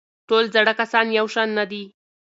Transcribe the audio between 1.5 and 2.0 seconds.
نه دي.